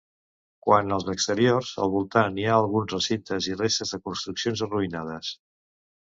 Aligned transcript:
Quant 0.67 0.93
als 0.95 1.09
exteriors, 1.11 1.73
al 1.83 1.91
voltant 1.95 2.39
hi 2.41 2.47
ha 2.51 2.55
alguns 2.61 2.95
recintes 2.95 3.49
i 3.51 3.57
restes 3.59 3.91
de 3.97 3.99
construccions 4.09 4.65
arruïnades. 4.69 5.31